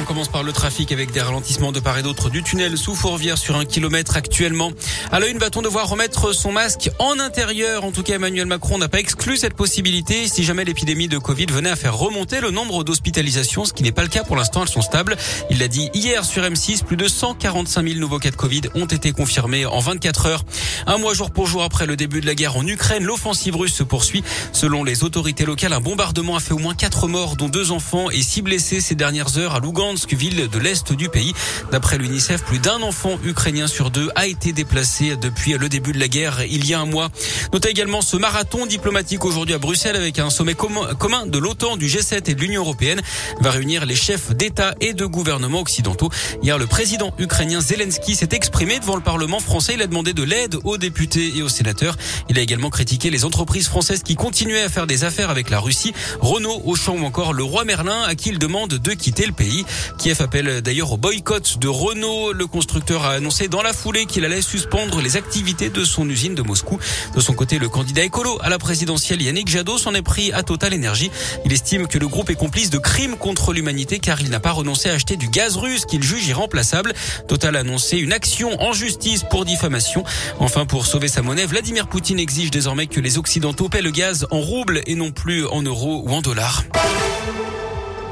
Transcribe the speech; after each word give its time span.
On 0.00 0.04
commence 0.04 0.28
par 0.28 0.44
le 0.44 0.52
trafic 0.52 0.92
avec 0.92 1.10
des 1.10 1.20
ralentissements 1.20 1.72
de 1.72 1.80
part 1.80 1.98
et 1.98 2.02
d'autre 2.02 2.30
du 2.30 2.44
tunnel 2.44 2.78
sous 2.78 2.94
Fourvière 2.94 3.36
sur 3.36 3.56
un 3.56 3.64
kilomètre 3.64 4.16
actuellement. 4.16 4.70
À 5.10 5.18
la 5.18 5.26
une, 5.26 5.38
va-t-on 5.38 5.60
devoir 5.60 5.88
remettre 5.88 6.32
son 6.32 6.52
masque 6.52 6.90
en 7.00 7.18
intérieur? 7.18 7.84
En 7.84 7.90
tout 7.90 8.04
cas, 8.04 8.14
Emmanuel 8.14 8.46
Macron 8.46 8.78
n'a 8.78 8.88
pas 8.88 9.00
exclu 9.00 9.36
cette 9.36 9.54
possibilité 9.54 10.28
si 10.28 10.44
jamais 10.44 10.64
l'épidémie 10.64 11.08
de 11.08 11.18
Covid 11.18 11.46
venait 11.46 11.70
à 11.70 11.76
faire 11.76 11.96
remonter 11.96 12.40
le 12.40 12.52
nombre 12.52 12.84
d'hospitalisations, 12.84 13.64
ce 13.64 13.72
qui 13.72 13.82
n'est 13.82 13.92
pas 13.92 14.02
le 14.02 14.08
cas 14.08 14.22
pour 14.22 14.36
l'instant, 14.36 14.62
elles 14.62 14.68
sont 14.68 14.82
stables. 14.82 15.16
Il 15.50 15.58
l'a 15.58 15.68
dit 15.68 15.90
hier 15.94 16.24
sur 16.24 16.44
M6, 16.44 16.84
plus 16.84 16.96
de 16.96 17.08
145 17.08 17.86
000 17.86 17.98
nouveaux 17.98 18.20
cas 18.20 18.30
de 18.30 18.36
Covid 18.36 18.62
ont 18.76 18.86
été 18.86 19.10
confirmés 19.10 19.66
en 19.66 19.80
24 19.80 20.26
heures. 20.26 20.44
Un 20.86 20.98
mois 20.98 21.14
jour 21.14 21.32
pour 21.32 21.48
jour 21.48 21.64
après 21.64 21.86
le 21.86 21.96
début 21.96 22.20
de 22.20 22.26
la 22.26 22.36
guerre 22.36 22.56
en 22.56 22.64
Ukraine, 22.64 23.02
l'offensive 23.02 23.56
russe 23.56 23.74
se 23.74 23.82
poursuit. 23.82 24.22
Selon 24.52 24.84
les 24.84 25.02
autorités 25.02 25.44
locales, 25.44 25.72
un 25.72 25.80
bombardement 25.80 26.36
a 26.36 26.40
fait 26.40 26.54
au 26.54 26.58
moins 26.58 26.74
4 26.74 27.08
morts, 27.08 27.34
dont 27.34 27.48
deux 27.48 27.72
enfants 27.72 28.10
et 28.10 28.22
6 28.22 28.42
blessés 28.42 28.80
ces 28.80 28.94
dernières 28.94 29.38
heures 29.38 29.56
à 29.56 29.60
Lugansk 29.60 29.87
ville 29.96 30.48
de 30.48 30.58
l'Est 30.58 30.92
du 30.92 31.08
pays. 31.08 31.32
D'après 31.70 31.98
l'UNICEF, 31.98 32.42
plus 32.44 32.58
d'un 32.58 32.82
enfant 32.82 33.18
ukrainien 33.24 33.66
sur 33.66 33.90
deux 33.90 34.08
a 34.14 34.26
été 34.26 34.52
déplacé 34.52 35.16
depuis 35.16 35.52
le 35.52 35.68
début 35.68 35.92
de 35.92 35.98
la 35.98 36.08
guerre 36.08 36.42
il 36.48 36.66
y 36.66 36.74
a 36.74 36.80
un 36.80 36.86
mois. 36.86 37.08
Notez 37.52 37.70
également 37.70 38.02
ce 38.02 38.16
marathon 38.16 38.66
diplomatique 38.66 39.24
aujourd'hui 39.24 39.54
à 39.54 39.58
Bruxelles 39.58 39.96
avec 39.96 40.18
un 40.18 40.30
sommet 40.30 40.54
commun 40.54 41.26
de 41.26 41.38
l'OTAN, 41.38 41.76
du 41.76 41.86
G7 41.86 42.30
et 42.30 42.34
de 42.34 42.40
l'Union 42.40 42.62
européenne 42.62 43.00
va 43.40 43.50
réunir 43.50 43.86
les 43.86 43.96
chefs 43.96 44.32
d'État 44.34 44.74
et 44.80 44.92
de 44.92 45.06
gouvernement 45.06 45.60
occidentaux. 45.60 46.10
Hier, 46.42 46.58
le 46.58 46.66
président 46.66 47.12
ukrainien 47.18 47.60
Zelensky 47.60 48.14
s'est 48.14 48.28
exprimé 48.32 48.78
devant 48.78 48.96
le 48.96 49.02
Parlement 49.02 49.40
français. 49.40 49.74
Il 49.74 49.82
a 49.82 49.86
demandé 49.86 50.12
de 50.12 50.22
l'aide 50.22 50.56
aux 50.64 50.76
députés 50.76 51.32
et 51.36 51.42
aux 51.42 51.48
sénateurs. 51.48 51.96
Il 52.28 52.38
a 52.38 52.42
également 52.42 52.70
critiqué 52.70 53.10
les 53.10 53.24
entreprises 53.24 53.68
françaises 53.68 54.02
qui 54.02 54.16
continuaient 54.16 54.62
à 54.62 54.68
faire 54.68 54.86
des 54.86 55.04
affaires 55.04 55.30
avec 55.30 55.50
la 55.50 55.60
Russie, 55.60 55.92
Renault, 56.20 56.62
Auchan 56.64 56.96
ou 56.96 57.04
encore 57.04 57.32
le 57.32 57.42
roi 57.42 57.64
Merlin 57.64 58.02
à 58.02 58.14
qui 58.14 58.28
il 58.28 58.38
demande 58.38 58.74
de 58.74 58.92
quitter 58.92 59.26
le 59.26 59.32
pays. 59.32 59.64
Kiev 59.98 60.20
appelle 60.20 60.60
d'ailleurs 60.62 60.92
au 60.92 60.96
boycott 60.96 61.58
de 61.58 61.68
Renault. 61.68 62.32
Le 62.32 62.46
constructeur 62.46 63.04
a 63.04 63.12
annoncé 63.12 63.48
dans 63.48 63.62
la 63.62 63.72
foulée 63.72 64.06
qu'il 64.06 64.24
allait 64.24 64.42
suspendre 64.42 65.00
les 65.00 65.16
activités 65.16 65.70
de 65.70 65.84
son 65.84 66.08
usine 66.08 66.34
de 66.34 66.42
Moscou. 66.42 66.78
De 67.14 67.20
son 67.20 67.34
côté, 67.34 67.58
le 67.58 67.68
candidat 67.68 68.02
écolo 68.02 68.38
à 68.42 68.48
la 68.48 68.58
présidentielle 68.58 69.22
Yannick 69.22 69.48
Jadot 69.48 69.78
s'en 69.78 69.94
est 69.94 70.02
pris 70.02 70.32
à 70.32 70.42
Total 70.42 70.74
Energy. 70.74 71.10
Il 71.44 71.52
estime 71.52 71.86
que 71.86 71.98
le 71.98 72.08
groupe 72.08 72.30
est 72.30 72.34
complice 72.34 72.70
de 72.70 72.78
crimes 72.78 73.16
contre 73.16 73.52
l'humanité 73.52 73.98
car 73.98 74.20
il 74.20 74.30
n'a 74.30 74.40
pas 74.40 74.52
renoncé 74.52 74.88
à 74.90 74.94
acheter 74.94 75.16
du 75.16 75.28
gaz 75.28 75.56
russe 75.56 75.84
qu'il 75.84 76.02
juge 76.02 76.26
irremplaçable. 76.26 76.94
Total 77.26 77.56
a 77.56 77.60
annoncé 77.60 77.98
une 77.98 78.12
action 78.12 78.60
en 78.62 78.72
justice 78.72 79.24
pour 79.30 79.44
diffamation. 79.44 80.04
Enfin, 80.38 80.66
pour 80.66 80.86
sauver 80.86 81.08
sa 81.08 81.22
monnaie, 81.22 81.46
Vladimir 81.46 81.88
Poutine 81.88 82.18
exige 82.18 82.50
désormais 82.50 82.86
que 82.86 83.00
les 83.00 83.18
Occidentaux 83.18 83.68
paient 83.68 83.82
le 83.82 83.90
gaz 83.90 84.26
en 84.30 84.40
roubles 84.40 84.82
et 84.86 84.94
non 84.94 85.10
plus 85.10 85.46
en 85.46 85.62
euros 85.62 86.02
ou 86.06 86.12
en 86.12 86.22
dollars. 86.22 86.64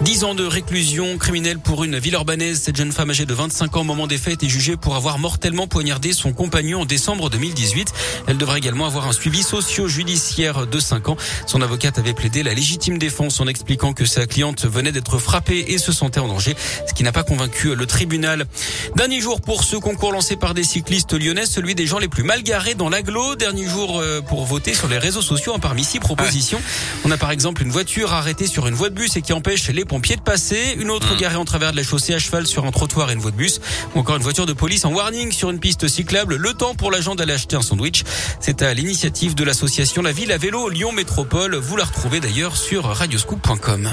10 0.02 0.24
ans 0.24 0.34
de 0.34 0.44
réclusion 0.44 1.16
criminelle 1.16 1.58
pour 1.58 1.82
une 1.82 1.98
ville 1.98 2.12
urbanaise. 2.12 2.60
Cette 2.60 2.76
jeune 2.76 2.92
femme 2.92 3.10
âgée 3.10 3.24
de 3.24 3.32
25 3.32 3.78
ans 3.78 3.80
au 3.80 3.84
moment 3.84 4.06
des 4.06 4.18
faits 4.18 4.42
est 4.42 4.48
jugée 4.48 4.76
pour 4.76 4.94
avoir 4.94 5.18
mortellement 5.18 5.66
poignardé 5.66 6.12
son 6.12 6.34
compagnon 6.34 6.82
en 6.82 6.84
décembre 6.84 7.30
2018. 7.30 7.94
Elle 8.26 8.36
devrait 8.36 8.58
également 8.58 8.84
avoir 8.84 9.08
un 9.08 9.12
suivi 9.12 9.42
socio-judiciaire 9.42 10.66
de 10.66 10.78
5 10.78 11.08
ans. 11.08 11.16
Son 11.46 11.62
avocate 11.62 11.98
avait 11.98 12.12
plaidé 12.12 12.42
la 12.42 12.52
légitime 12.52 12.98
défense 12.98 13.40
en 13.40 13.46
expliquant 13.46 13.94
que 13.94 14.04
sa 14.04 14.26
cliente 14.26 14.66
venait 14.66 14.92
d'être 14.92 15.18
frappée 15.18 15.64
et 15.68 15.78
se 15.78 15.92
sentait 15.92 16.20
en 16.20 16.28
danger, 16.28 16.54
ce 16.86 16.92
qui 16.92 17.02
n'a 17.02 17.12
pas 17.12 17.24
convaincu 17.24 17.74
le 17.74 17.86
tribunal. 17.86 18.44
Dernier 18.96 19.22
jour 19.22 19.40
pour 19.40 19.64
ce 19.64 19.76
concours 19.76 20.12
lancé 20.12 20.36
par 20.36 20.52
des 20.52 20.64
cyclistes 20.64 21.14
lyonnais, 21.14 21.46
celui 21.46 21.74
des 21.74 21.86
gens 21.86 21.98
les 21.98 22.08
plus 22.08 22.22
mal 22.22 22.42
garés 22.42 22.74
dans 22.74 22.90
l'agglo. 22.90 23.34
Dernier 23.34 23.66
jour 23.66 23.98
euh, 23.98 24.20
pour 24.20 24.44
voter 24.44 24.74
sur 24.74 24.88
les 24.88 24.98
réseaux 24.98 25.22
sociaux 25.22 25.56
parmi 25.58 25.84
six 25.84 26.00
propositions. 26.00 26.60
On 27.06 27.10
a 27.10 27.16
par 27.16 27.30
exemple 27.30 27.62
une 27.62 27.70
voiture 27.70 28.12
arrêtée 28.12 28.46
sur 28.46 28.66
une 28.66 28.74
voie 28.74 28.90
de 28.90 28.94
bus 28.94 29.16
et 29.16 29.22
qui 29.22 29.32
empêche 29.32 29.68
les 29.68 29.86
pompiers 29.96 30.16
de 30.16 30.20
passer, 30.20 30.76
une 30.78 30.90
autre 30.90 31.14
mmh. 31.14 31.16
garée 31.16 31.36
en 31.36 31.46
travers 31.46 31.72
de 31.72 31.76
la 31.78 31.82
chaussée 31.82 32.12
à 32.12 32.18
cheval 32.18 32.46
sur 32.46 32.66
un 32.66 32.70
trottoir 32.70 33.08
et 33.08 33.14
une 33.14 33.18
voie 33.18 33.30
de 33.30 33.36
bus, 33.36 33.62
ou 33.94 34.00
encore 34.00 34.16
une 34.16 34.22
voiture 34.22 34.44
de 34.44 34.52
police 34.52 34.84
en 34.84 34.92
warning 34.92 35.32
sur 35.32 35.48
une 35.48 35.58
piste 35.58 35.88
cyclable, 35.88 36.36
le 36.36 36.52
temps 36.52 36.74
pour 36.74 36.90
l'agent 36.90 37.14
d'aller 37.14 37.32
acheter 37.32 37.56
un 37.56 37.62
sandwich. 37.62 38.04
C'est 38.38 38.60
à 38.60 38.74
l'initiative 38.74 39.34
de 39.34 39.42
l'association 39.42 40.02
La 40.02 40.12
Ville 40.12 40.32
à 40.32 40.36
vélo 40.36 40.68
Lyon 40.68 40.92
Métropole. 40.92 41.56
Vous 41.56 41.78
la 41.78 41.84
retrouvez 41.84 42.20
d'ailleurs 42.20 42.58
sur 42.58 42.84
radioscoop.com. 42.84 43.88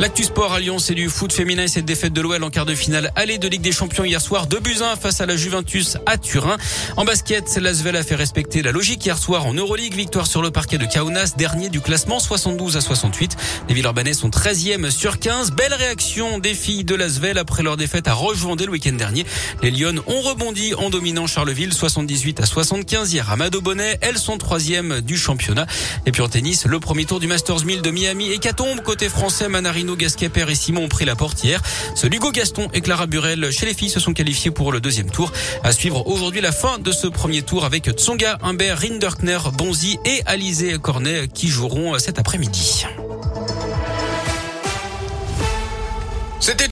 L'actu 0.00 0.24
sport 0.24 0.54
à 0.54 0.60
Lyon, 0.60 0.78
c'est 0.78 0.94
du 0.94 1.10
foot 1.10 1.30
féminin 1.30 1.64
et 1.64 1.68
cette 1.68 1.84
défaite 1.84 2.14
de 2.14 2.22
l'OL 2.22 2.42
en 2.42 2.48
quart 2.48 2.64
de 2.64 2.74
finale 2.74 3.12
aller 3.16 3.36
de 3.36 3.46
Ligue 3.46 3.60
des 3.60 3.70
Champions 3.70 4.02
hier 4.02 4.18
soir 4.18 4.46
de 4.46 4.56
Buzyn 4.56 4.96
face 4.96 5.20
à 5.20 5.26
la 5.26 5.36
Juventus 5.36 5.98
à 6.06 6.16
Turin. 6.16 6.56
En 6.96 7.04
basket, 7.04 7.58
l'Asvel 7.60 7.96
a 7.96 8.02
fait 8.02 8.14
respecter 8.14 8.62
la 8.62 8.72
logique 8.72 9.04
hier 9.04 9.18
soir 9.18 9.44
en 9.44 9.52
Euroleague. 9.52 9.94
Victoire 9.94 10.26
sur 10.26 10.40
le 10.40 10.50
parquet 10.50 10.78
de 10.78 10.86
Kaunas, 10.86 11.34
dernier 11.36 11.68
du 11.68 11.82
classement 11.82 12.18
72 12.18 12.78
à 12.78 12.80
68. 12.80 13.36
Les 13.68 13.74
Villeurbanais 13.74 14.14
sont 14.14 14.30
13e 14.30 14.90
sur 14.90 15.18
15. 15.18 15.50
Belle 15.50 15.74
réaction 15.74 16.38
des 16.38 16.54
filles 16.54 16.84
de 16.84 16.94
l'Asvel 16.94 17.36
après 17.36 17.62
leur 17.62 17.76
défaite 17.76 18.08
à 18.08 18.14
Roche-Vendée 18.14 18.64
le 18.64 18.72
week-end 18.72 18.94
dernier. 18.94 19.26
Les 19.62 19.70
Lyonnes 19.70 20.00
ont 20.06 20.22
rebondi 20.22 20.72
en 20.72 20.88
dominant 20.88 21.26
Charleville 21.26 21.74
78 21.74 22.40
à 22.40 22.46
75 22.46 23.12
hier 23.12 23.30
à 23.30 23.36
Bonnet. 23.36 23.98
Elles 24.00 24.16
sont 24.16 24.38
troisième 24.38 25.02
du 25.02 25.18
championnat. 25.18 25.66
Et 26.06 26.10
puis 26.10 26.22
en 26.22 26.28
tennis, 26.28 26.64
le 26.64 26.80
premier 26.80 27.04
tour 27.04 27.20
du 27.20 27.26
Masters 27.26 27.66
1000 27.66 27.82
de 27.82 27.90
Miami 27.90 28.32
et 28.32 28.38
Catombe 28.38 28.80
côté 28.80 29.10
français 29.10 29.50
Manarino 29.50 29.89
Gasquet 29.96 30.30
et 30.36 30.54
Simon 30.54 30.84
ont 30.84 30.88
pris 30.88 31.04
la 31.04 31.16
portière. 31.16 31.62
Ce 31.94 32.06
Hugo 32.06 32.30
Gaston 32.32 32.68
et 32.72 32.80
Clara 32.80 33.06
Burel 33.06 33.50
chez 33.50 33.66
les 33.66 33.74
filles 33.74 33.90
se 33.90 34.00
sont 34.00 34.12
qualifiés 34.12 34.50
pour 34.50 34.72
le 34.72 34.80
deuxième 34.80 35.10
tour. 35.10 35.32
À 35.62 35.72
suivre 35.72 36.06
aujourd'hui 36.06 36.40
la 36.40 36.52
fin 36.52 36.78
de 36.78 36.92
ce 36.92 37.06
premier 37.06 37.42
tour 37.42 37.64
avec 37.64 37.90
Tsonga, 37.90 38.38
Humbert, 38.42 38.78
Rinderkner, 38.78 39.38
Bonzi 39.54 39.98
et 40.04 40.22
Alizé 40.26 40.78
Cornet 40.78 41.28
qui 41.28 41.48
joueront 41.48 41.98
cet 41.98 42.18
après-midi. 42.18 42.86